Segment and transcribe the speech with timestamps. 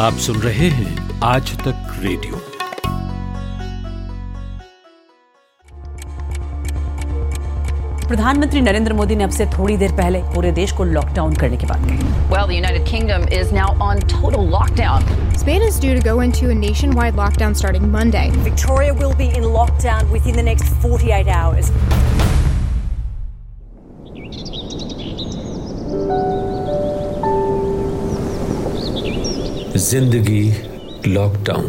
[0.00, 2.36] आप सुन रहे हैं आज तक रेडियो
[8.06, 11.66] प्रधानमंत्री नरेंद्र मोदी ने अब से थोड़ी देर पहले पूरे देश को लॉकडाउन करने की
[11.66, 15.04] बात कही Well, the United Kingdom is now on total lockdown.
[15.42, 18.26] Spain is due to go into a nationwide lockdown starting Monday.
[18.48, 21.70] Victoria will be in lockdown within the next 48 hours.
[29.90, 30.42] ज़िंदगी
[31.06, 31.64] लॉकडाउन।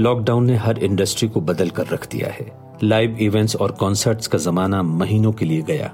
[0.00, 2.50] लॉकडाउन ने हर industry को बदल कर रख दिया है।
[2.82, 5.92] Live events और कॉन्सर्ट्स का जमाना महीनों के लिए गया।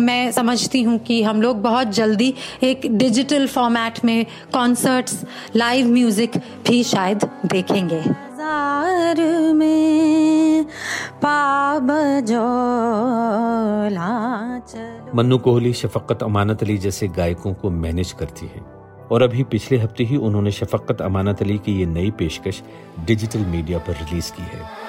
[0.00, 5.24] मैं समझती हूँ कि हम लोग बहुत जल्दी एक डिजिटल फॉर्मेट में कॉन्सर्ट्स,
[5.56, 6.36] लाइव म्यूज़िक
[6.68, 8.29] भी शायद देखेंगे।
[9.52, 10.66] में
[15.14, 18.80] मन्नू कोहली शफकत अमानत अली जैसे गायकों को मैनेज करती है।
[19.12, 22.62] और अभी पिछले हफ़्ते ही उन्होंने शफकत अमानत अली की ये नई पेशकश
[23.00, 24.79] डिजिटल मीडिया पर रिलीज़ की है।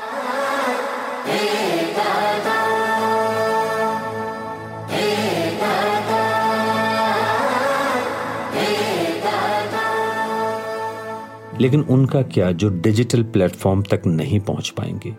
[11.61, 15.15] लेकिन उनका क्या जो डिजिटल प्लेटफॉर्म तक नहीं पहुँच पाएँगे?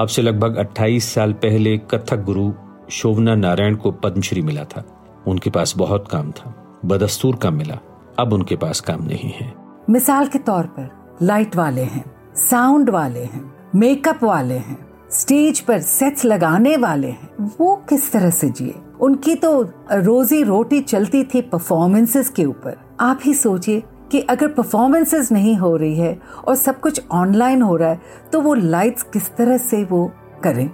[0.00, 2.52] अब से लगभग 28 साल पहले कथक गुरु
[2.90, 4.84] शोभना नारायण को पद्मश्री मिला था।
[5.28, 7.78] उनके पास बहुत काम था, बदस्तूर काम मिला,
[8.18, 9.54] अब उनके पास काम नहीं है।
[9.90, 10.88] मिसाल के तौर पर,
[11.22, 17.28] लाइट वाले हैं, साउंड वाले हैं, मेकअप वाले हैं, स्टेज पर सेट्स लगाने वाले हैं,
[17.60, 18.74] वो किस तरह से जिए?
[19.00, 19.62] उनकी तो
[19.92, 23.82] रोजी रोटी चलती थी परफॉर्मेंसेस के ऊपर। आप ही सोचिए
[24.14, 28.40] कि अगर परफॉर्मेंसेस नहीं हो रही है और सब कुछ ऑनलाइन हो रहा है तो
[28.40, 30.10] वो लाइट्स किस तरह से वो
[30.44, 30.68] करें?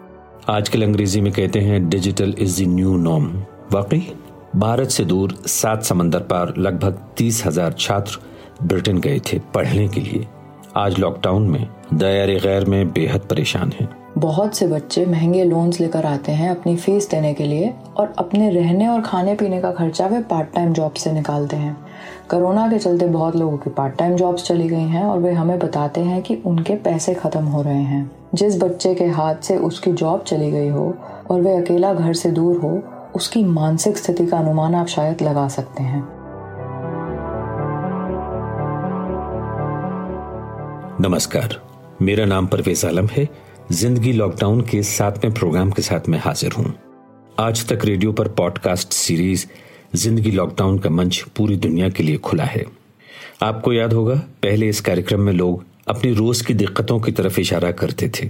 [0.48, 3.32] आजकल अंग्रेज़ी में कहते हैं digital is the new norm
[3.72, 4.02] वाकई?
[4.56, 10.00] भारत से दूर सात समंदर पार लगभग तीस हज़ार छात्र ब्रिटेन गए थे पढ़ने के
[10.00, 10.26] लिए।
[10.76, 13.88] आज लॉकडाउन में दयारे गैर में बेहद परेशान हैं।
[14.18, 18.50] बहुत से बच्चे महँगे लोन्स लेकर आते हैं अपनी फ़ीस देने के लिए और अपने
[18.50, 21.76] रहने और खाने पीने का खर्चा वे पार्ट टाइम जॉब से निकालते हैं।
[22.30, 25.58] कोरोना के चलते बहुत लोगों की पार्ट टाइम जॉब्स चली गई हैं और वे हमें
[25.58, 29.92] बताते हैं कि उनके पैसे खत्म हो रहे हैं। जिस बच्चे के हाथ से उसकी
[29.92, 30.94] जॉब चली गई हो
[31.30, 32.82] और वे अकेला घर से दूर हो,
[33.14, 36.19] उसकी मानसिक स्थिति का अनुमान आप शायद लगा सकते हैं।
[41.00, 41.54] नमस्कार।
[42.02, 43.26] मेरा नाम परवेज आलम है।
[43.72, 46.74] ज़िंदगी लॉकडाउन के सातवें प्रोग्राम के साथ मैं हाजिर हूँ।
[47.40, 49.46] आज तक रेडियो पर पॉडकास्ट सीरीज़
[49.94, 52.64] ज़िंदगी लॉकडाउन का मंच पूरी दुनिया के लिए खुला है।
[53.42, 57.70] आपको याद होगा, पहले इस कार्यक्रम में लोग अपनी रोज की दिक्कतों की तरफ़ इशारा
[57.72, 58.28] करते थे।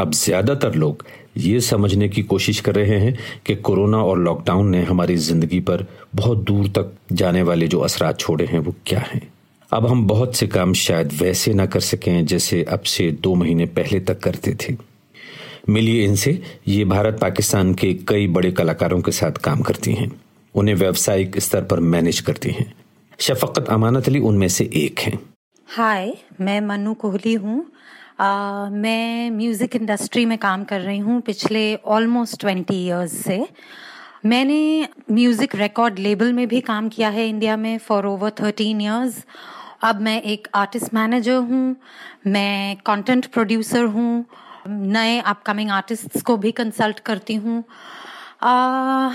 [0.00, 1.04] अब ज़्यादातर लोग
[1.36, 3.16] ये समझने की कोशिश कर रहे हैं
[3.46, 8.12] कि कोरोना और लॉकडाउन ने हमारी ज़िंदगी पर बहुत दूर तक जाने वाले जो असरा
[8.12, 9.35] छोड़े हैं, वो क्या हैं?
[9.70, 13.64] अब हम बहुत से काम शायद वैसे ना कर सकें जैसे अब से दो महीने
[13.68, 14.74] पहले तक करते थे।
[15.68, 20.10] मिलिए इनसे, ये भारत पाकिस्तान के कई बड़े कलाकारों के साथ काम करती हैं।
[20.54, 22.72] उन्हें व्यावसायिक स्तर पर मैनेज करती हैं।
[23.18, 25.18] शफकत अमानत अली उनमें से एक हैं।
[25.68, 27.58] हाय, मैं मनु कोहली हूँ।
[28.72, 33.46] मैं म्यूज़िक इंडस्ट्री में काम कर रही हूँ पिछले ऑलमोस्ट ट्वेंटी ईयर्स से।
[34.26, 39.24] मैंने म्यूज़िक रिकॉर्ड लेबल में भी काम किया है इंडिया में फॉर ओवर थर्टीन ईयर्स
[39.84, 41.76] अब मैं एक आर्टिस्ट मैनेजर हूँ,
[42.26, 44.24] मैं कंटेंट प्रोड्यूसर हूँ,
[44.68, 47.62] नए अपकमिंग आर्टिस्ट्स को भी कंसल्ट करती हूँ।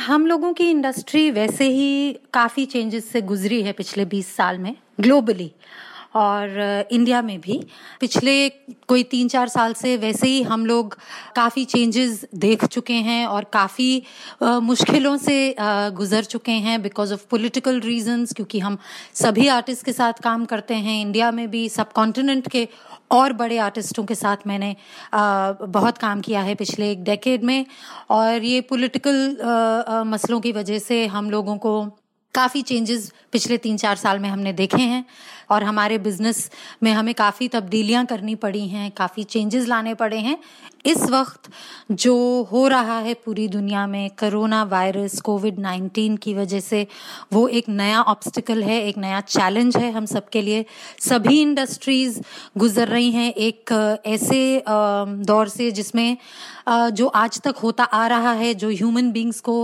[0.06, 4.76] हम लोगों की इंडस्ट्री वैसे ही काफ़ी चेंजेस से गुजरी है पिछले 20 साल में
[5.00, 5.52] ग्लोबली
[6.14, 7.60] और इंडिया में भी।
[8.00, 8.34] पिछले
[8.88, 10.98] कोई तीन चार साल से वैसे ही हम लोग
[11.36, 14.04] काफ़ी चेंजेस देख चुके हैं और काफ़ी
[14.44, 15.56] मुश्किलों से
[15.96, 18.78] गुजर चुके हैं बिकॉज़ ऑफ़ पॉलिटिकल रीजंस क्योंकि हम
[19.16, 22.68] सभी आर्टिस्ट के साथ काम करते हैं। इंडिया में भी सब कॉन्टिनेंट के
[23.12, 24.76] और बड़े आर्टिस्टों के साथ मैंने
[25.14, 27.66] बहुत काम किया है पिछले एक डेकेड में।
[28.10, 29.38] और ये पॉलिटिकल
[30.08, 31.74] मसलों की वजह से हम लोगों को
[32.36, 35.06] काफ़ी चेंजेस पिछले तीन चार साल में हमने देखे हैं
[35.52, 36.50] और हमारे बिज़नेस
[36.84, 40.38] में हमें काफ़ी तब्दीलियाँ करनी पड़ी हैं, काफ़ी चेंजेस लाने पड़े हैं।
[40.86, 41.50] इस वक्त
[41.92, 42.16] जो
[42.52, 46.86] हो रहा है पूरी दुनिया में कोरोना वायरस कोविड नाइन्टीन की वजह से,
[47.34, 50.66] वो एक नया ऑब्स्टिकल है, एक नया चैलेंज है हम सबके लिए।
[51.00, 52.22] सभी इंडस्ट्रीज़
[52.58, 56.18] गुजर रही हैं एक, ऐसे दौर से जिसमें
[56.70, 59.56] जो आज तक होता आ रहा है, जो ह्यूमन बींग्स को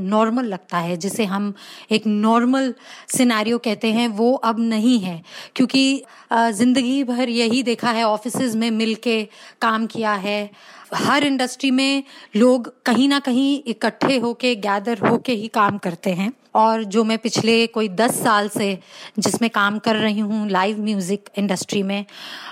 [0.00, 1.52] नॉर्मल लगता है, जिसे हम
[1.92, 2.74] एक नॉर्मल
[3.08, 5.22] सिनेरियो कहते हैं, वो अब नहीं है।
[5.56, 6.02] क्योंकि
[6.34, 9.22] ज़िंदगी भर यही देखा है ऑफ़िस में मिल के
[9.62, 10.50] काम किया है।
[10.94, 12.02] हर इंडस्ट्री में
[12.36, 17.18] लोग कहीं ना कहीं इकट्ठे होके गैदर होके ही काम करते हैं। और जो मैं
[17.18, 18.78] पिछले कोई दस साल से
[19.18, 22.04] जिसमें काम कर रही हूँ लाइव म्यूज़िक इंडस्ट्री में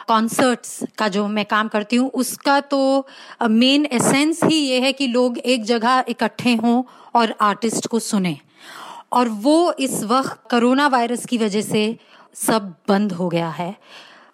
[0.09, 3.07] कॉन्सर्ट्स का जो मैं काम करती हूँ, उसका तो
[3.43, 6.83] मेन एसेंस ही ये है कि लोग एक जगह इकट्ठे हों
[7.15, 8.37] और आर्टिस्ट को सुने।
[9.13, 11.85] और वो इस वक्त कोरोना वायरस की वजह से
[12.35, 13.75] सब बंद हो गया है।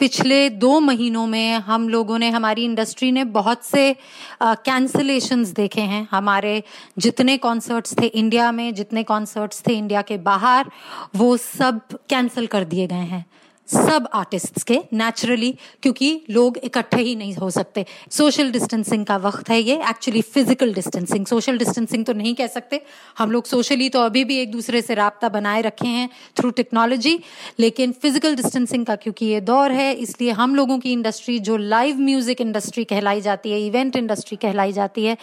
[0.01, 3.97] पिछले दो महीनों में हम लोगों ने, हमारी इंडस्ट्री ने बहुत से
[4.43, 6.63] कैंसलेशंस देखे हैं। हमारे
[6.99, 10.71] जितने कॉन्सर्ट्स थे इंडिया में, जितने कॉन्सर्ट्स थे इंडिया के बाहर,
[11.17, 11.81] वो सब
[12.11, 13.25] कैंसिल कर दिए गए हैं।
[13.69, 15.51] सब आर्टिस्ट्स के नेचुरली
[15.83, 20.73] क्योंकि लोग इकट्ठे ही नहीं हो सकते। सोशल डिस्टेंसिंग का वक्त है ये actually physical
[20.75, 22.81] distancing social distancing तो नहीं कह सकते।
[23.19, 27.19] हम लोग सोशली तो अभी भी एक दूसरे से रबता बनाए रखे हैं थ्रू टेक्नोलॉजी
[27.61, 31.99] लेकिन फ़िज़िकल डिस्टेंसिंग का क्योंकि ये दौर है, इसलिए हम लोगों की इंडस्ट्री जो लाइव
[32.01, 35.17] म्यूज़िक इंडस्ट्री कहलाई जाती है इवेंट इंडस्ट्री कहलाई जाती है,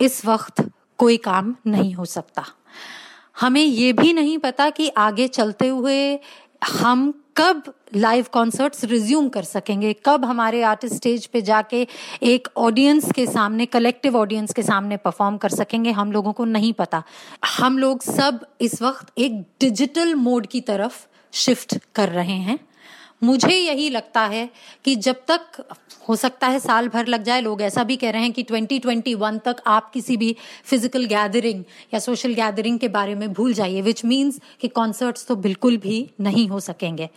[0.00, 0.64] इस वक्त
[0.98, 2.44] कोई काम नहीं हो सकता।
[3.40, 6.18] हमें ये भी नहीं पता कि आगे चलते हुए
[6.68, 7.62] हम कब
[7.96, 9.96] लाइव कॉन्सर्ट्स रिज्यूम कर सकेंगे?
[10.04, 11.86] कब हमारे आर्टिस्ट स्टेज पे जाके
[12.22, 15.90] एक ऑडियंस के सामने कलेक्टिव ऑडियंस के सामने परफॉर्म कर सकेंगे?
[15.90, 17.02] हम लोगों को नहीं पता।
[17.58, 22.65] हम लोग सब इस वक्त एक डिजिटल मोड की तरफ़ शिफ्ट कर रहे हैं।
[23.22, 24.48] मुझे यही लगता है
[24.84, 25.64] कि जब तक
[26.08, 29.38] हो सकता है साल भर लग जाए, लोग ऐसा भी कह रहे हैं कि 2021
[29.44, 30.34] तक आप किसी भी
[30.64, 31.64] फ़िज़िकल गैदरिंग
[31.94, 35.98] या सोशल गैदरिंग के बारे में भूल जाइए विच मीन्स कि कॉन्सर्ट्स तो बिल्कुल भी
[36.20, 37.08] नहीं हो सकेंगे।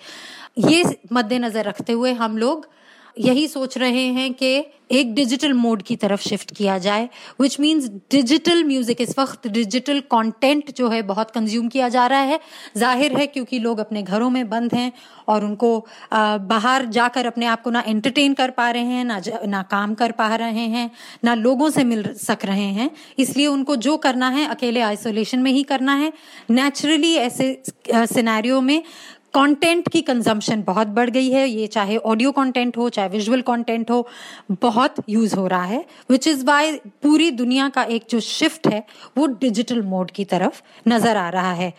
[0.69, 2.67] ये मद्देनजर रखते हुए हम लोग
[3.17, 7.07] यही सोच रहे हैं कि एक डिजिटल मोड की तरफ़ शिफ्ट किया जाए
[7.41, 12.19] विच मीन्स डिजिटल म्यूज़िक इस वक्त डिजिटल कंटेंट जो है बहुत कंज्यूम किया जा रहा
[12.21, 12.39] है।
[12.77, 14.91] ज़ाहिर है क्योंकि लोग अपने घरों में बंद हैं
[15.27, 19.61] और उनको बाहर जाकर अपने आप को ना एंटरटेन कर पा रहे हैं, ना ना
[19.61, 20.89] काम कर पा रहे हैं,
[21.23, 22.89] ना लोगों से मिल सक रहे हैं।
[23.19, 26.11] इसलिए उनको जो करना है, अकेले आइसोलेशन में ही करना है।
[26.51, 27.61] नेचुरली ऐसे
[28.07, 28.83] सिनेरियो में
[29.33, 33.91] कंटेंट की कंजम्पशन बहुत बढ़ गई है। ये चाहे ऑडियो कंटेंट हो, चाहे विजुअल कंटेंट
[33.91, 34.07] हो,
[34.51, 36.71] बहुत यूज़ हो रहा है विच इज़ बाय
[37.03, 38.83] पूरी दुनिया का एक जो शिफ्ट है,
[39.17, 41.73] वो डिजिटल मोड की तरफ़ नज़र आ रहा है।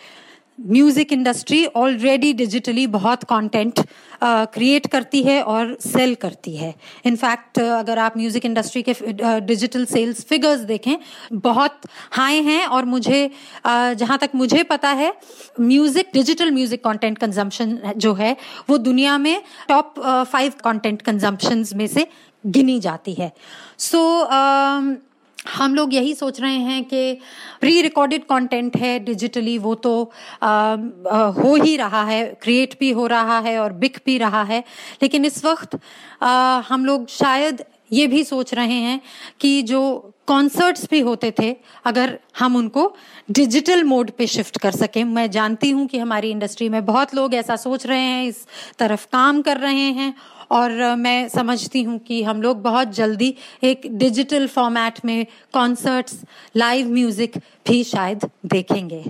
[0.61, 3.81] म्यूज़िक इंडस्ट्री ऑलरेडी डिजिटली बहुत कंटेंट
[4.23, 6.75] क्रिएट करती है और सेल करती है।
[7.07, 8.95] इनफैक्ट अगर आप म्यूज़िक इंडस्ट्री के
[9.41, 10.97] डिजिटल सेल्स फिगर्स देखें
[11.33, 11.81] बहुत
[12.13, 13.27] हाई हैं और मुझे
[13.67, 15.13] uh, जहाँ तक मुझे पता है
[15.61, 18.37] music digital music content consumption जो है
[18.71, 19.95] वो दुनिया में टॉप
[20.33, 22.07] फाइव कंटेंट कंजम्पशन में से
[22.45, 23.33] गिनी जाती है।
[23.79, 25.10] सो so, uh,
[25.49, 27.19] हम लोग यही सोच रहे हैं कि
[27.61, 32.91] प्री रिकॉर्डेड कंटेंट है डिजिटली वो तो आ, आ, हो ही रहा है क्रिएट भी
[32.91, 34.65] हो रहा है और बिक भी रहा है।
[35.03, 35.81] लेकिन इस वक्त
[36.23, 39.01] आ, हम लोग शायद ये भी सोच रहे हैं
[39.41, 42.97] कि जो कॉन्सर्ट्स भी होते थे अगर हम उनको
[43.31, 47.35] डिजिटल मोड पे शिफ्ट कर सकें। मैं जानती हूँ कि हमारी इंडस्ट्री में बहुत लोग
[47.35, 48.47] ऐसा सोच रहे हैं इस
[48.79, 50.15] तरफ़ काम कर रहे हैं
[50.51, 56.23] और मैं समझती हूँ कि हम लोग बहुत जल्दी एक डिजिटल फॉर्मेट में कॉन्सर्ट्स
[56.57, 57.37] लाइव म्यूज़िक
[57.69, 59.05] भी शायद देखेंगे।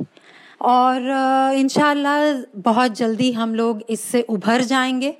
[0.62, 0.96] और
[1.56, 1.68] इन
[2.56, 5.14] बहुत जल्दी हम लोग इससे उभर जाएँगे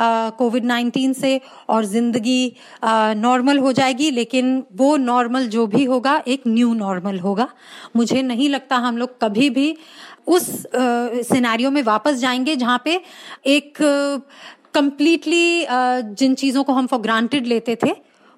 [0.00, 2.52] कोविड नाइन्टीन से और ज़िंदगी
[2.84, 7.48] नॉर्मल हो जाएगी, लेकिन वो नॉर्मल जो भी होगा, एक न्यू नॉर्मल होगा।
[7.96, 9.76] मुझे नहीं लगता हम लोग कभी भी
[10.26, 10.46] उस
[11.28, 13.00] सिनेरियो में वापस जाएँगे जहाँ पे
[13.46, 13.78] एक
[14.74, 17.92] कंप्लीटली uh, जिन चीज़ों को हम फॉर ग्रांटेड लेते थे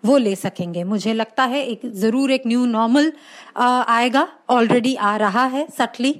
[0.04, 5.16] वो ले सकेंगे। मुझे लगता है एक ज़रूर एक न्यू नॉर्मल uh, आएगा ऑलरेडी आ
[5.16, 6.14] रहा है सटली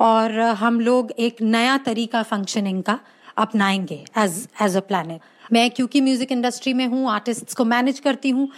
[0.00, 2.98] और uh, हम लोग एक नया तरीका फंक्शनिंग का
[3.36, 5.20] अपनाएँगे एज एज अ प्लानट
[5.52, 8.48] मैं क्योंकि म्यूज़िक इंडस्ट्री में हूँ आर्टिस्ट्स को मैनेज करती हूँ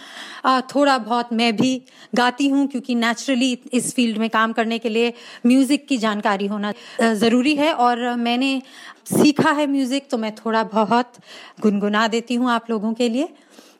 [0.75, 1.81] थोड़ा बहुत मैं भी
[2.15, 5.13] गाती हूँ क्योंकि नेचुरली इस फ़ील्ड में काम करने के लिए
[5.45, 8.61] म्यूज़िक की जानकारी होना ज़रूरी है और मैंने
[9.07, 11.13] सीखा है म्यूज़िक तो मैं थोड़ा बहुत
[11.61, 13.27] गुनगुना देती हूँ आप लोगों के लिए।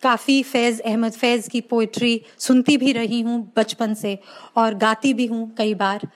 [0.03, 4.17] काफ़ी फैज़ अहमद फैज़ की पोइट्री सुनती भी रही हूँ बचपन से
[4.57, 6.07] और गाती भी हूँ कई बार।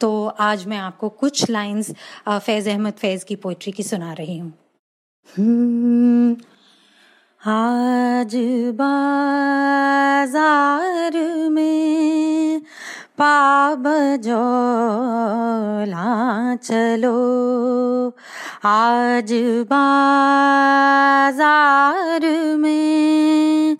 [0.00, 1.90] तो आज मैं आपको कुछ लाइंस
[2.28, 4.52] फैज़ अहमद फैज़ की पोइट्री की सुना रही हूँ।
[5.28, 6.36] हम्म,
[7.42, 8.34] आज
[8.74, 9.92] बाज़ार
[11.50, 12.60] में
[13.18, 13.84] पाब
[16.62, 17.16] चलो
[18.66, 19.32] आज
[19.70, 20.50] बाज़ार
[22.58, 23.76] में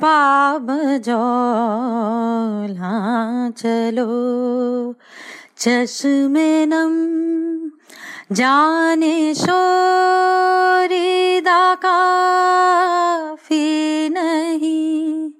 [0.00, 0.66] पाब
[1.06, 2.92] जोला
[3.50, 4.06] चलो।
[5.58, 6.94] चश्मे नम
[8.32, 9.54] जाने शोरीदा
[11.84, 13.66] काफ़ी
[14.08, 15.30] नहीं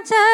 [0.00, 0.29] चलो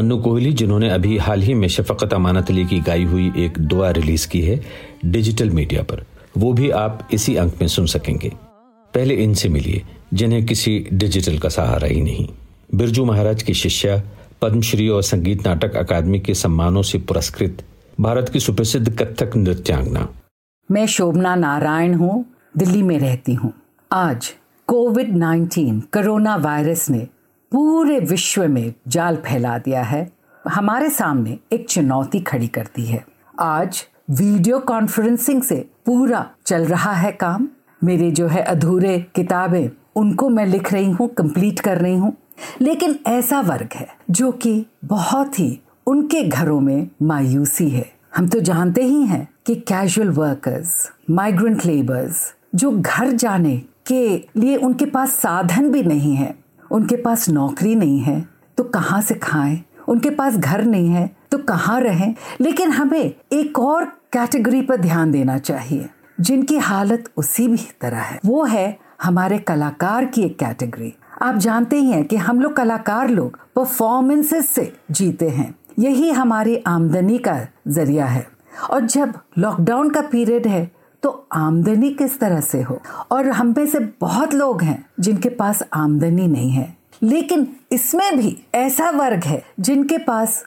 [0.00, 3.90] मन्नू कोहली, जिन्होंने अभी हाल ही में शफकत अमानत अली की गाई हुई एक दुआ
[3.90, 4.60] रिलीज़ की है
[5.04, 6.04] डिजिटल मीडिया पर।
[6.38, 8.32] वो भी आप इसी अंक में सुन सकेंगे।
[8.94, 9.82] पहले इनसे मिलिए,
[10.14, 12.28] जिन्हें किसी डिजिटल का सहारा ही नहीं।
[12.74, 14.02] बिरजू महाराज की शिष्या,
[14.42, 17.62] पद्मश्री और संगीत नाटक अकादमी के सम्मानों से पुरस्कृत,
[18.00, 20.08] भारत की सुप्रसिद्ध कथक नृत्यांगना।
[20.70, 22.26] मैं शोभना नारायण हूँ,
[22.56, 23.52] दिल्ली में रहती हूँ।
[23.92, 24.34] आज
[24.66, 27.06] कोविड 19 कोरोना वायरस ने
[27.52, 30.12] पूरे विश्व में जाल फैला दिया है।
[30.48, 33.04] हमारे सामने एक चुनौती खड़ी करती है।
[33.40, 37.48] आज वीडियो कॉन्फ्रेंसिंग से पूरा चल रहा है काम।
[37.84, 42.16] मेरे जो है अधूरे किताबें, उनको मैं लिख रही हूँ, कंप्लीट कर रही हूँ।
[42.60, 48.40] लेकिन ऐसा वर्ग है, जो कि बहुत ही उनके घरों में मायूसी है। हम तो
[48.40, 55.10] जानते ही हैं कि कैजुअल वर्कर्स माइग्रेंट लेबर्स जो घर जाने के लिए उनके पास
[55.10, 58.24] साधन भी नहीं है उनके पास नौकरी नहीं है
[58.58, 59.60] तो कहाँ से खाएँ?
[59.88, 62.14] उनके पास घर नहीं है तो कहाँ रहें?
[62.40, 65.88] लेकिन हमें एक और कैटेगरी पर ध्यान देना चाहिए,
[66.20, 71.76] जिनकी हालत उसी भी तरह है। वो है हमारे कलाकार की एक कैटेगरी। आप जानते
[71.76, 77.38] ही हैं कि हम लोग कलाकार लोग परफॉर्मेंसेस से जीते हैं। यही हमारी आमदनी का
[77.68, 78.26] ज़रिया है।
[78.70, 80.70] और जब लॉकडाउन का पीरियड है
[81.02, 82.80] तो आमदनी किस तरह से हो?
[83.10, 88.36] और हम में से बहुत लोग हैं जिनके पास आमदनी नहीं है। लेकिन इसमें भी
[88.54, 90.44] ऐसा वर्ग है जिनके पास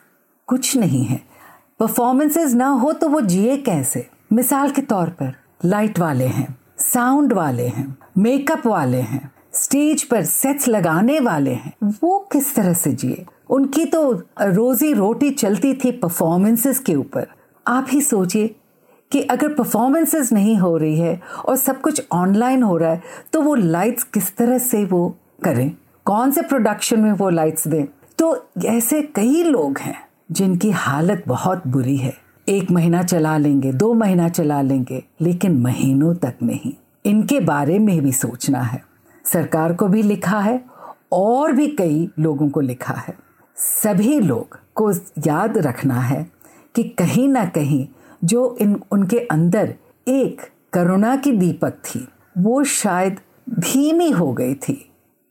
[0.48, 1.22] कुछ नहीं है।
[1.80, 4.08] परफॉर्मेंसेस ना हो तो वो जिए कैसे?
[4.34, 10.24] मिसाल के तौर पर लाइट वाले हैं साउंड वाले हैं मेकअप वाले हैं स्टेज पर
[10.24, 13.26] सेट्स लगाने वाले हैं। वो किस तरह से जिए?
[13.50, 17.28] उनकी तो रोजी रोटी चलती थी परफॉर्मेंसेस के ऊपर।
[17.68, 18.56] आप ही सोचिए
[19.14, 23.02] कि अगर परफॉर्मेंसेस नहीं हो रही है और सब कुछ ऑनलाइन हो रहा है
[23.34, 25.72] तो वो लाइट्स किस तरह से वो करें?
[26.06, 27.86] कौन से प्रोडक्शन में वो लाइट्स दें?
[28.18, 29.96] तो ऐसे कई लोग हैं
[30.32, 32.14] जिनकी हालत बहुत बुरी है।
[32.50, 36.74] एक महीना चला लेंगे, दो महीना चला लेंगे, लेकिन महीनों तक नहीं।
[37.06, 38.84] इनके बारे में भी सोचना है।
[39.26, 40.64] सरकार को भी लिखा है
[41.12, 43.16] और भी कई लोगों को लिखा है।
[43.56, 44.92] सभी लोग को
[45.28, 46.32] याद रखना है
[46.76, 47.88] कि कहीं ना कहीं
[48.24, 49.74] जो इन, उनके अंदर
[50.08, 50.42] एक
[50.74, 53.20] करुणा की दीपक थी, वो शायद
[53.52, 54.78] धीमी हो गई थी।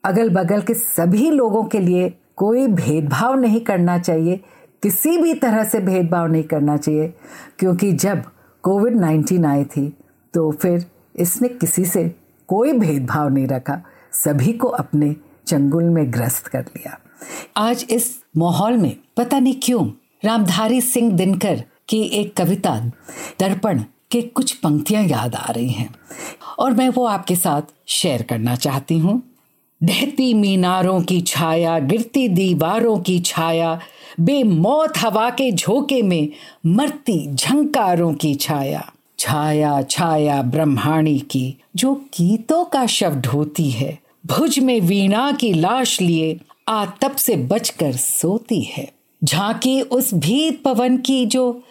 [0.03, 4.39] अगल बगल के सभी लोगों के लिए कोई भेदभाव नहीं करना चाहिए,
[4.83, 7.13] किसी भी तरह से भेदभाव नहीं करना चाहिए,
[7.59, 8.23] क्योंकि जब
[8.63, 9.87] कोविड नाइन्टीन आई थी
[10.33, 10.85] तो फिर
[11.15, 12.07] इसने किसी से
[12.49, 13.81] कोई भेदभाव नहीं रखा,
[14.13, 15.15] सभी को अपने
[15.47, 16.97] चंगुल में ग्रस्त कर लिया।
[17.57, 19.85] आज इस माहौल में पता नहीं क्यों
[20.25, 22.79] रामधारी सिंह दिनकर की एक कविता
[23.39, 25.95] दर्पण के कुछ पंक्तियाँ याद आ रही हैं।
[26.59, 29.23] और मैं वो आपके साथ शेयर करना चाहती हूँ।
[29.83, 33.79] ढहती मीनारों की छाया, गिरती दीवारों की छाया,
[34.19, 36.29] बेमौत हवा के झोंके में
[36.65, 44.59] मरती झंकारों की छाया। छाया छाया ब्रह्माणी की, जो गीतों का शब्द ढोती है, भुज
[44.59, 48.91] में वीणा की लाश लिए आतप से बचकर सोती है।
[49.23, 51.63] झांकी उस भीत पवन की जो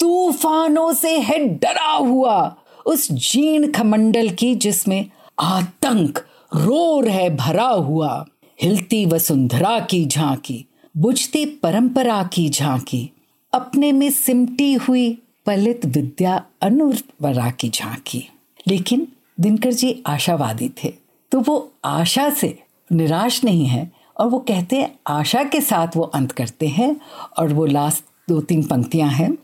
[0.00, 6.18] तूफानों से है डरा हुआ। उस जीर्ण खमंडल की जिसमें आतंक,
[6.54, 8.26] रोर है, भरा हुआ।
[8.62, 13.10] हिलती वसुंधरा की झांकी, बुझती परंपरा की झांकी।
[13.52, 18.28] अपने में सिमटी हुई पलित विद्या अनुवरा की झांकी।
[18.66, 19.08] लेकिन
[19.40, 20.94] दिनकर जी आशावादी थे।
[21.32, 22.58] तो वो आशा से
[22.92, 26.96] निराश नहीं है और वो कहते हैं, आशा के साथ वो अंत करते हैं
[27.38, 29.38] और वो लास्ट दो तीन पंक्तियाँ हैं।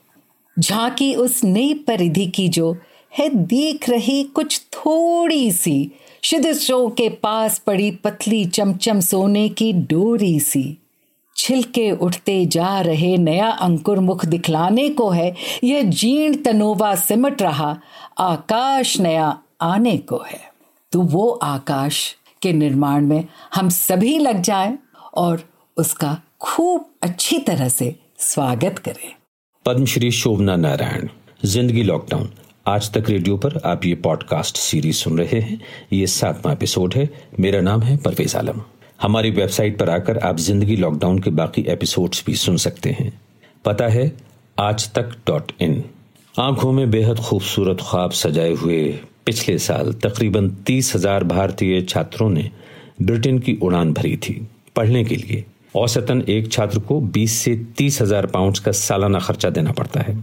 [0.58, 2.76] झांकी उस नई परिधि की जो
[3.18, 5.90] है देख रही कुछ थोड़ी सी
[6.54, 10.78] शो के पास पड़ी पतली चमचम सोने की डोरी सी।
[11.36, 15.34] छिलके उठते जा रहे नया अंकुर मुख दिखलाने को है,
[15.64, 17.78] यह जीर्ण तनोवा सिमट रहा,
[18.18, 20.52] आकाश नया आने को है।
[20.92, 24.78] तो वो आकाश के निर्माण में हम सभी लग जाएँ
[25.14, 25.42] और
[25.76, 29.23] उसका खूब अच्छी तरह से स्वागत करें।
[29.64, 31.06] पद्मश्री शोभना नारायण,
[31.44, 32.28] ज़िंदगी लॉकडाउन।
[32.66, 35.60] आज तक रेडियो पर आप ये पॉडकास्ट सीरीज़ सुन रहे हैं।
[35.92, 37.08] ये सातवां एपिसोड है।
[37.40, 38.60] मेरा नाम है परवेज आलम।
[39.02, 43.10] हमारी वेबसाइट पर आकर आप ज़िंदगी लॉकडाउन के बाकी एपिसोड्स भी सुन सकते हैं।
[43.64, 44.12] पता है,
[44.58, 45.82] आज तक डॉट इन
[46.34, 48.82] आँखों में बेहद खूबसूरत ख्वाब सजाए हुए
[49.26, 52.50] पिछले साल तकरीबन तीस हज़ार भारतीय छात्रों ने
[53.02, 54.40] ब्रिटेन की उड़ान भरी थी।
[54.76, 55.44] पढ़ने के लिए
[55.74, 60.16] औसतन एक छात्र को 20 से तीस हज़ार पाउंड का सालाना खर्चा देना पड़ता है।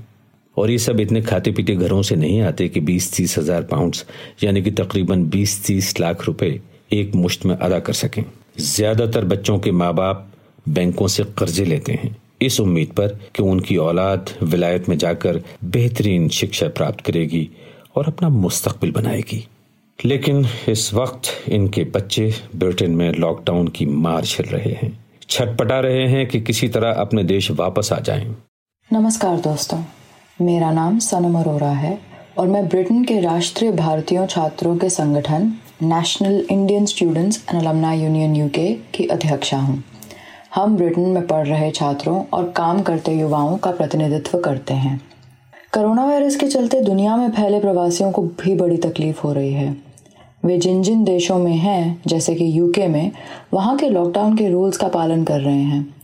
[0.58, 3.96] और ये सब इतने खाते पीते घरों से नहीं आते कि बीस तीस हज़ार पाउंड
[4.43, 6.60] यानी कि तकरीबन बीस तीस लाख रुपए
[6.93, 8.24] एक मुश्त में अदा कर सकें।
[8.60, 10.27] ज़्यादातर बच्चों के माँ बाप
[10.70, 16.29] बैंकों से कर्जे लेते हैं। इस उम्मीद पर कि उनकी औलाद विलायत में जाकर बेहतरीन
[16.29, 17.50] शिक्षा प्राप्त करेगी
[17.96, 19.46] और अपना मुस्तकबिल बनाएगी।
[20.00, 24.98] लेकिन इस वक्त इनके बच्चे ब्रिटेन में लॉकडाउन की मार झेल रहे हैं।
[25.32, 28.26] छटपटा रहे हैं कि किसी तरह अपने देश वापस आ जाएँ।
[28.90, 29.78] नमस्कार दोस्तों,
[30.40, 31.98] मेरा नाम सनम अरोरा है
[32.38, 35.52] और मैं ब्रिटेन के राष्ट्रीय भारतीयों छात्रों के संगठन
[35.84, 39.84] national Indian students and alumni union UK की अध्यक्षा हूँ।
[40.56, 45.00] हम ब्रिटेन में पढ़ रहे छात्रों और काम करते युवाओं का प्रतिनिधित्व करते हैं।
[45.74, 49.76] कोरोना वायरस के चलते दुनिया में फैले प्रवासियों को भी बड़ी तकलीफ़ हो रही है।
[50.45, 53.12] वे जिन जिन देशों में हैं, जैसे कि यूके में,
[53.53, 55.95] वहाँ के लॉकडाउन के रूल्स का पालन कर रहे हैं।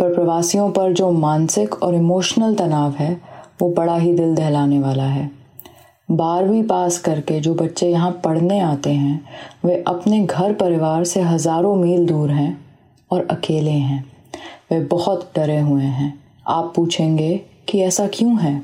[0.00, 3.20] पर प्रवासियों पर जो मानसिक और इमोशनल तनाव है,
[3.62, 5.30] वो बड़ा ही दिल दहलाने वाला है।
[6.10, 9.24] बारहवीं पास करके जो बच्चे यहाँ पढ़ने आते हैं,
[9.64, 12.66] वे अपने घर परिवार से हज़ारों मील दूर हैं
[13.10, 14.04] और अकेले हैं।
[14.72, 18.62] वे बहुत डरे हुए हैं। आप पूछेंगे कि ऐसा क्यों है?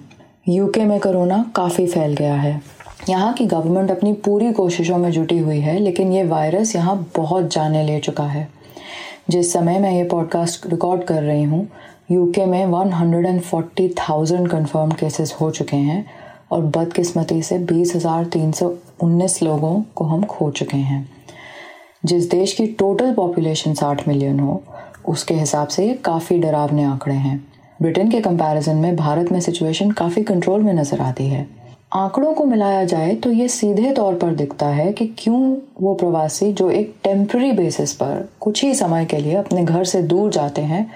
[0.48, 2.73] यूके में कोरोना काफ़ी फैल गया है।
[3.08, 7.52] यहाँ की गवर्नमेंट अपनी पूरी कोशिशों में जुटी हुई है लेकिन ये वायरस यहाँ बहुत
[7.52, 8.48] जाने ले चुका है।
[9.30, 11.68] जिस समय मैं ये पॉडकास्ट रिकॉर्ड कर रही हूँ
[12.10, 16.04] यूके में 140,000 कंफर्म केसेस हो चुके हैं
[16.52, 21.08] और बदकिस्मती से 20,319 लोगों को हम खो चुके हैं।
[22.04, 24.62] जिस देश की टोटल पॉपुलेशन 60 मिलियन हो
[25.08, 27.36] उसके हिसाब से ये काफ़ी डरावने आंकड़े हैं।
[27.82, 31.46] ब्रिटेन के कंपैरिजन में भारत में सिचुएशन काफ़ी कंट्रोल में नज़र आती है।
[31.94, 36.52] आंकड़ों को मिलाया जाए तो ये सीधे तौर पर दिखता है कि क्यों वो प्रवासी
[36.52, 40.62] जो एक टेम्प्रेरी बेसिस पर कुछ ही समय के लिए अपने घर से दूर जाते
[40.62, 40.90] हैं,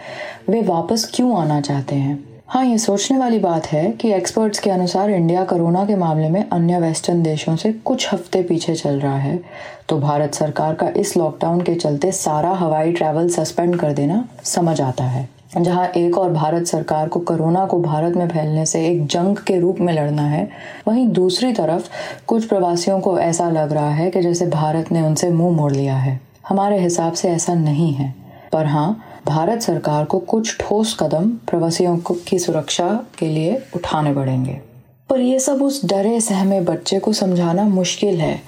[0.49, 2.19] वे वापस क्यों आना चाहते हैं?
[2.47, 6.45] हाँ ये सोचने वाली बात है कि एक्सपर्ट्स के अनुसार इंडिया कोरोना के मामले में
[6.53, 9.41] अन्य वेस्टर्न देशों से कुछ हफ़्ते पीछे चल रहा है।
[9.89, 14.81] तो भारत सरकार का इस लॉकडाउन के चलते सारा हवाई ट्रैवल सस्पेंड कर देना समझ
[14.81, 19.07] आता है। जहाँ एक और भारत सरकार को कोरोना को भारत में फैलने से एक
[19.07, 20.49] जंग के रूप में लड़ना है,
[20.89, 21.89] वहीं दूसरी तरफ़
[22.27, 25.97] कुछ प्रवासियों को ऐसा लग रहा है कि जैसे भारत ने उनसे मुँह मोड़ लिया
[25.97, 28.15] है। हमारे हिसाब से ऐसा नहीं है।
[28.53, 31.97] पर हाँ भारत सरकार को कुछ ठोस कदम प्रवासियों
[32.29, 34.61] की सुरक्षा के लिए उठाने पड़ेंगे।
[35.09, 38.41] पर यह सब उस डरे, सहमे बच्चे को समझाना मुश्किल है,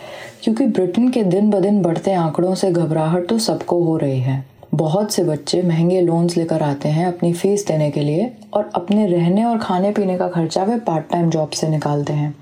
[0.42, 4.44] क्योंकि ब्रिटेन के दिन ब दिन बढ़ते आंकड़ों से घबराहट तो सबको हो रही है।
[4.74, 9.06] बहुत से बच्चे महँगे लोन्स लेकर आते हैं अपनी फ़ीस देने के लिए और अपने
[9.06, 12.34] रहने और खाने पीने का खर्चा वे पार्ट टाइम जॉब से निकालते हैं।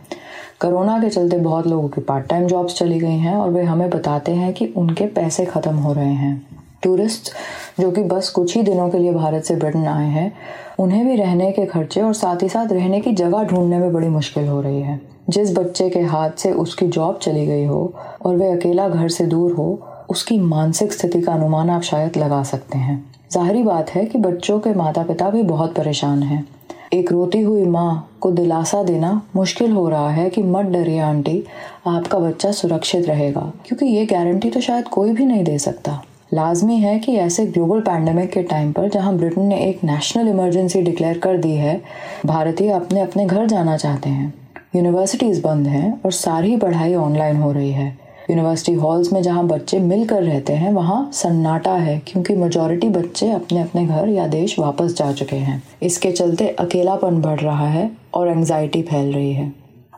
[0.60, 3.90] कोरोना के चलते बहुत लोगों की पार्ट टाइम जॉब्स चली गई हैं और वे हमें
[3.90, 6.46] बताते हैं कि उनके पैसे ख़त्म हो रहे हैं।
[6.82, 7.32] टूरिस्ट
[7.80, 10.32] जो कि बस कुछ ही दिनों के लिए भारत से ब्रिटेन आए हैं,
[10.78, 14.08] उन्हें भी रहने के खर्चे और साथ ही साथ रहने की जगह ढूँढने में बड़ी
[14.08, 18.36] मुश्किल हो रही है। जिस बच्चे के हाथ से उसकी जॉब चली गई हो और
[18.36, 22.78] वे अकेला घर से दूर हो उसकी मानसिक स्थिति का अनुमान आप शायद लगा सकते
[22.78, 26.46] हैं। जाहरी बात है कि बच्चों के माता पिता भी बहुत परेशान हैं।
[26.92, 31.44] एक रोती हुई माँ को दिलासा देना मुश्किल हो रहा है कि मत डरिए, आंटी।
[31.86, 36.02] आपका बच्चा सुरक्षित रहेगा, क्योंकि ये गारंटी तो शायद कोई भी नहीं दे सकता।
[36.34, 40.82] लाजमी है कि ऐसे ग्लोबल पैंडमिक के टाइम पर जहाँ ब्रिटेन ने एक नेशनल इमरजेंसी
[40.82, 41.80] डिक्लेयर कर दी है,
[42.26, 44.32] भारतीय अपने अपने घर जाना चाहते हैं।
[44.76, 47.96] यूनिवर्सिटीज़ बंद हैं और सारी पढ़ाई ऑनलाइन हो रही है।
[48.30, 53.62] यूनिवर्सिटी हॉल्स में जहाँ बच्चे मिलकर रहते हैं, वहाँ सन्नाटा है क्योंकि मेजोरिटी बच्चे अपने
[53.62, 58.28] अपने घर या देश वापस जा चुके हैं। इसके चलते अकेलापन बढ़ रहा है और
[58.28, 59.52] एंजाइटी फैल रही है।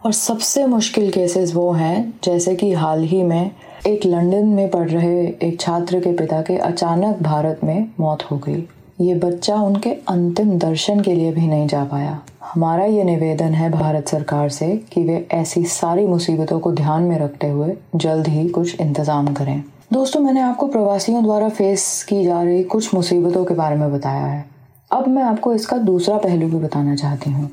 [0.04, 3.50] और सबसे मुश्किल केसेस वो हैं, जैसे कि हाल ही में
[3.86, 8.36] एक लंदन में पढ़ रहे एक छात्र के पिता के अचानक भारत में मौत हो
[8.38, 8.64] गई।
[9.00, 13.70] ये बच्चा उनके अंतिम दर्शन के लिए भी नहीं जा पाया। हमारा ये निवेदन है
[13.70, 18.48] भारत सरकार से कि वे ऐसी सारी मुसीबतों को ध्यान में रखते हुए जल्द ही
[18.48, 23.54] कुछ इंतज़ाम करें। दोस्तों, मैंने आपको प्रवासियों द्वारा फेस की जा रही कुछ मुसीबतों के
[23.54, 24.44] बारे में बताया है।
[24.90, 27.50] अब मैं आपको इसका दूसरा पहलू भी बताना चाहती हूँ।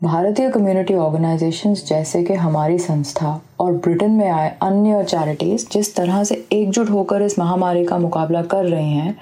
[0.00, 6.22] भारतीय कम्युनिटी ऑर्गेनाइजेशंस जैसे कि हमारी संस्था और ब्रिटेन में आए अन्य चैरिटीज़ जिस तरह
[6.24, 9.16] से एकजुट होकर इस महामारी का मुकाबला कर रहे हैं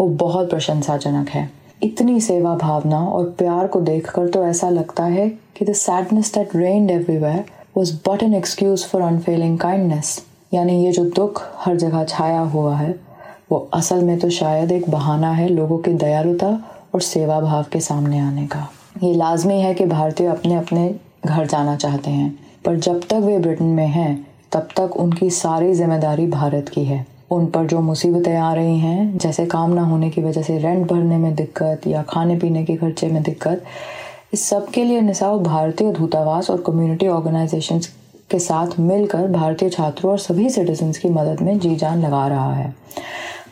[0.00, 1.50] वो बहुत प्रशंसाजनक है।
[1.82, 6.56] इतनी सेवा भावना और प्यार को देखकर तो ऐसा लगता है कि the sadness that
[6.56, 7.44] rained everywhere
[7.76, 10.20] was but an excuse for unfailing kindness
[10.54, 12.94] यानी ये जो दुख हर जगह छाया हुआ है,
[13.50, 16.48] वो असल में तो शायद एक बहाना है लोगों की दयालुता
[16.94, 18.68] और सेवा भाव के सामने आने का।
[19.02, 20.94] ये लाजमी है कि भारतीय अपने अपने
[21.26, 22.30] घर जाना चाहते हैं,
[22.64, 27.06] पर जब तक वे ब्रिटेन में हैं, तब तक उनकी सारी ज़िम्मेदारी भारत की है।
[27.30, 30.86] उन पर जो मुसीबतें आ रही हैं, जैसे काम ना होने की वजह से रेंट
[30.90, 33.62] भरने में दिक्कत या खाने पीने के खर्चे में दिक्कत,
[34.32, 37.86] इस सब के लिए निसाव भारतीय दूतावास और कम्युनिटी ऑर्गेनाइजेशंस
[38.30, 42.54] के साथ मिलकर भारतीय छात्रों और सभी सिटीजन्स की मदद में जी जान लगा रहा
[42.54, 42.74] है।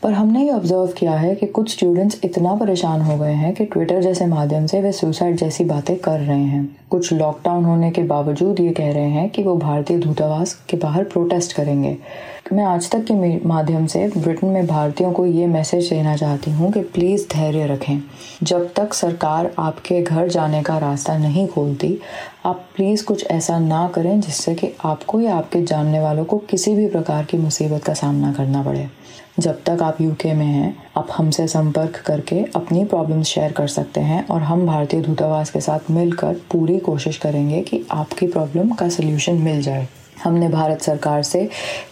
[0.03, 3.65] पर हमने ये ऑब्ज़र्व किया है कि कुछ स्टूडेंट्स इतना परेशान हो गए हैं कि
[3.65, 8.03] ट्विटर जैसे माध्यम से वे सुसाइड जैसी बातें कर रहे हैं। कुछ लॉकडाउन होने के
[8.03, 11.97] बावजूद ये कह रहे हैं कि वो भारतीय दूतावास के बाहर प्रोटेस्ट करेंगे।
[12.53, 16.73] मैं आज तक के माध्यम से ब्रिटेन में भारतीयों को ये मैसेज देना चाहती हूँ
[16.73, 18.03] कि प्लीज़ धैर्य रखें।
[18.43, 21.99] जब तक सरकार आपके घर जाने का रास्ता नहीं खोलती,
[22.45, 26.75] आप प्लीज़ कुछ ऐसा ना करें जिससे कि आपको या आपके जानने वालों को किसी
[26.75, 28.89] भी प्रकार की मुसीबत का सामना करना पड़े।
[29.39, 34.01] जब तक आप यूके में हैं, आप हमसे संपर्क करके अपनी प्रॉब्लम्स शेयर कर सकते
[34.01, 38.89] हैं और हम भारतीय दूतावास के साथ मिलकर पूरी कोशिश करेंगे कि आपकी प्रॉब्लम का
[38.89, 39.89] सल्यूशन मिल जाए।
[40.27, 41.49] हमने भारत सरकार से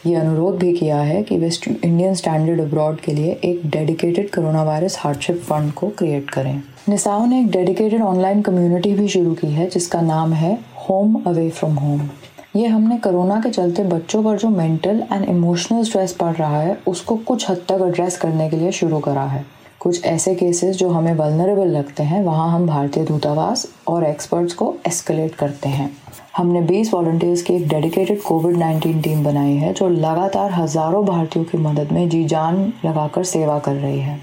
[0.06, 4.62] ये अनुरोध भी किया है कि वे इंडियन स्टैंडर्ड अब्रॉड के लिए एक dedicated corona
[4.62, 9.46] virus hardship fund को क्रिएट करें। निसाओ ने एक डेडिकेटेड ऑनलाइन कम्युनिटी भी शुरू की
[9.46, 12.08] है, जिसका नाम है होम अवे फ्रॉम होम।
[12.56, 16.78] ये हमने कोरोना के चलते बच्चों पर जो मेंटल एंड इमोशनल स्ट्रेस पड़ रहा है,
[16.86, 19.44] उसको कुछ हद तक एड्रेस करने के लिए शुरू करा है।
[19.80, 24.74] कुछ ऐसे केसेस जो हमें वलनरेबल लगते हैं, वहाँ हम भारतीय दूतावास और एक्सपर्ट्स को
[24.86, 25.90] एस्केलेट करते हैं।
[26.36, 31.44] हमने 20 वॉल्टियर्स की एक डेडिकेटेड कोविड 19 टीम बनाई है, जो लगातार हज़ारों भारतीयों
[31.44, 34.18] की मदद में जी जान लगाकर सेवा कर रही है।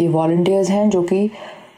[0.00, 1.30] ये वॉल्टियर्स हैं जो कि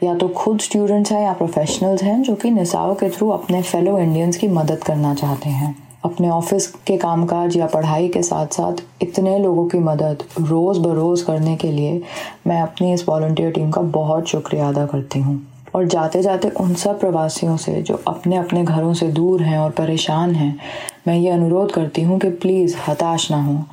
[0.03, 3.97] या तो खुद स्टूडेंट्स हैं या प्रोफेशनल्स हैं, जो कि निसाओं के थ्रू अपने फेलो
[3.99, 8.83] इंडियंस की मदद करना चाहते हैं। अपने ऑफ़िस के कामकाज या पढ़ाई के साथ साथ
[9.01, 12.01] इतने लोगों की मदद रोज़ बरोज़ करने के लिए
[12.47, 15.39] मैं अपनी इस वॉल्टियर टीम का बहुत शुक्रिया अदा करती हूँ।
[15.75, 19.71] और जाते जाते उन सब प्रवासियों से जो अपने अपने घरों से दूर हैं और
[19.71, 20.59] परेशान हैं,
[21.07, 23.63] मैं ये अनुरोध करती हूँ कि प्लीज़ हताश ना हों।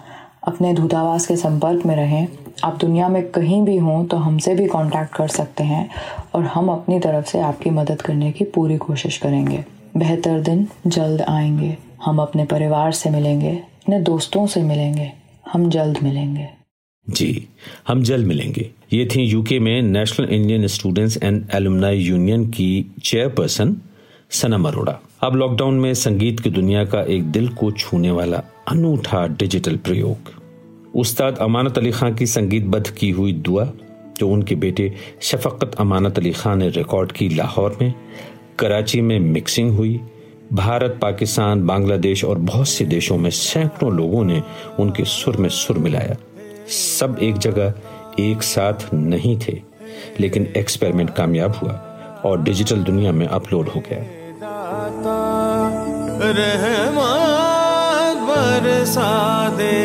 [0.45, 2.29] अपने दूतावास के संपर्क में रहें।
[2.65, 5.91] आप दुनिया में कहीं भी हों तो हमसे भी कांटेक्ट कर सकते हैं
[6.35, 9.65] और हम अपनी तरफ़ से आपकी मदद करने की पूरी कोशिश करेंगे।
[9.97, 15.13] बेहतर दिन जल्द आएँगे। हम अपने परिवार से मिलेंगे, अपने दोस्तों से मिलेंगे।
[15.53, 16.58] हम जल्द मिलेंगे।
[17.11, 17.49] जी,
[17.89, 23.77] हम जल्द मिलेंगे। ये थी यूके में national Indian students and alumni union की चेयरपर्सन
[24.31, 29.27] सनम अरोड़ा अब लॉकडाउन में संगीत की दुनिया का एक दिल को छूने वाला अनूठा
[29.27, 30.17] डिजिटल प्रयोग।
[30.95, 33.73] उस्ताद अमानत अली खान की संगीतबद्ध की हुई दुआ,
[34.19, 37.95] जो उनके बेटे शफकत अमानत अली खान ने रिकॉर्ड की लाहौर में,
[38.59, 40.01] कराची में मिक्सिंग हुई।
[40.53, 44.43] भारत, पाकिस्तान, बांग्लादेश और बहुत से देशों में सैकड़ों लोगों ने
[44.81, 46.17] उनके सुर में सुर मिलाया।
[46.69, 47.75] सब एक जगह
[48.21, 49.63] एक साथ नहीं थे,
[50.21, 51.73] लेकिन एक्सपेरिमेंट कामयाब हुआ
[52.25, 54.03] और डिजिटल दुनिया में अपलोड हो गया।
[58.29, 59.77] बरसा दे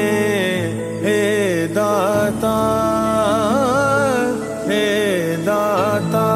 [1.67, 2.58] दाता,
[4.67, 4.86] हे
[5.38, 6.28] दाता,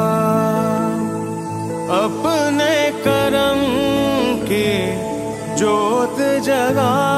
[1.98, 3.60] अपने करम
[4.46, 4.70] की
[5.56, 7.17] जोत जगा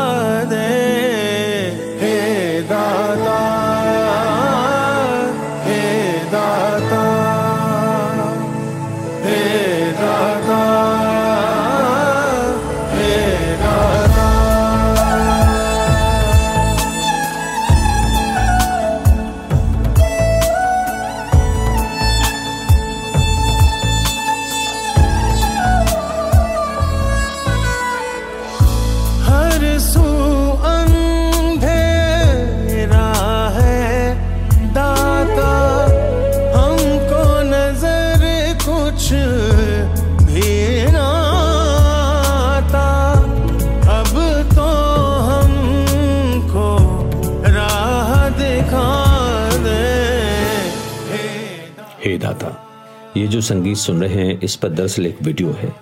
[53.17, 55.73] ये जो संगीत सुन रहे हैं, इस पर दरअसल एक वीडियो है,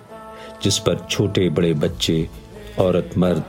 [0.62, 2.28] जिस पर छोटे बड़े बच्चे,
[2.78, 3.44] औरत, मर्द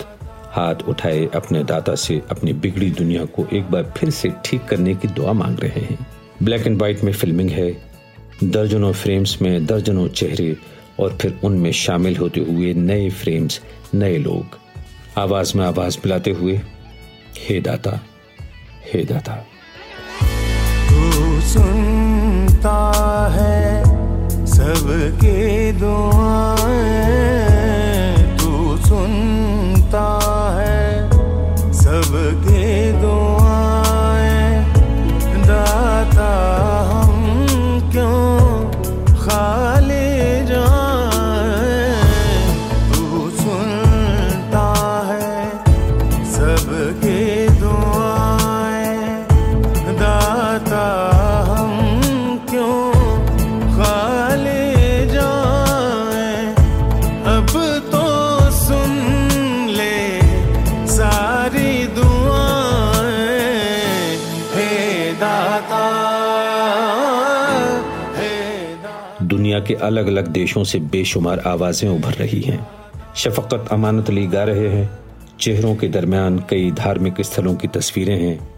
[0.52, 4.96] हाथ उठाए अपने दाता से अपनी बिगड़ी दुनिया को एक बार फिर से ठीक करने
[4.96, 6.08] की दुआ मांग रहे हैं।
[6.44, 7.72] ब्लैक एंड व्हाइट में फिल्मिंग है।
[8.44, 10.58] दर्जनों फ्रेम्स में, दर्जनों चेहरे
[11.00, 13.62] और फिर उनमें शामिल होते हुए नए फ्रेम्स
[13.94, 14.58] नए लोग।
[15.18, 16.62] आवाज़ में आवाज़ मिलाते हुए,
[17.50, 18.00] हे दाता
[18.94, 19.36] हे दाता।
[20.90, 21.42] तू
[22.60, 27.49] सुनता है सबके दुआएँ।
[69.80, 72.68] अलग अलग देशों से बेशुमार आवाज़ें उभर रही हैं।
[73.16, 75.00] शफकत अमानत अली गा रहे हैं।
[75.40, 78.50] चेहरों के दरमियान कई धार्मिक स्थलों की तस्वीरें हैं।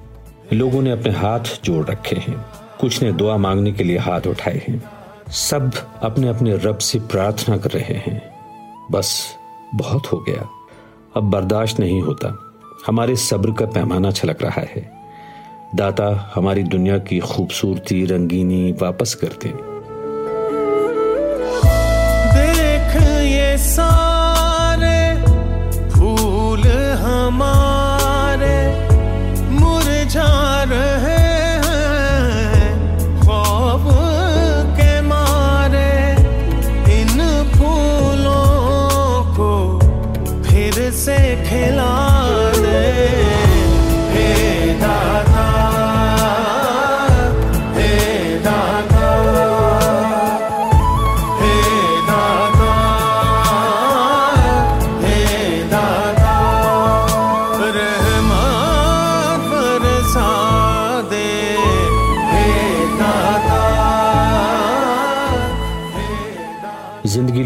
[0.53, 2.45] लोगों ने अपने हाथ जोड़ रखे हैं।
[2.79, 4.83] कुछ ने दुआ मांगने के लिए हाथ उठाए हैं।
[5.29, 5.71] सब
[6.03, 8.35] अपने अपने रब से प्रार्थना कर रहे हैं।
[8.91, 9.35] बस
[9.75, 10.49] बहुत हो गया।
[11.17, 12.53] अब बर्दाश्त नहीं होता।
[12.87, 14.91] हमारे सब्र का पैमाना छलक रहा है।
[15.75, 19.70] दाता हमारी दुनिया की खूबसूरती रंगीनी वापस कर दे।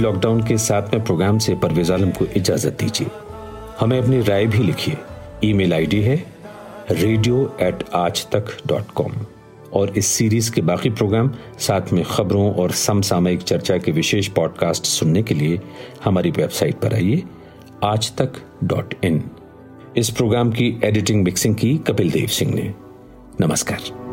[0.06, 3.08] लॉकडाउन के सातवें प्रोग्राम से परवेज आलम को इजाज़त दीजिए।
[3.80, 4.98] हमें अपनी राय भी लिखिए।
[5.44, 6.26] ईमेल आईडी है
[6.92, 9.12] radio at Aaj Tak dot com
[9.74, 14.84] और इस सीरीज़ के बाकी प्रोग्राम साथ में खबरों और समसामयिक चर्चा के विशेष पॉडकास्ट
[14.84, 15.62] सुनने के लिए
[16.04, 17.24] हमारी वेबसाइट पर आइए
[17.84, 19.24] आज तक डॉट इन
[19.98, 22.74] इस प्रोग्राम की एडिटिंग मिक्सिंग की कपिल देव सिंह ने।
[23.42, 24.05] नमस्कार।